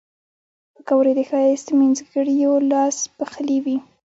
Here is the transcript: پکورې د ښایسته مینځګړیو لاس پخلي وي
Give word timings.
پکورې 0.73 1.11
د 1.15 1.21
ښایسته 1.29 1.71
مینځګړیو 1.79 2.53
لاس 2.71 2.97
پخلي 3.17 3.57
وي 3.65 3.77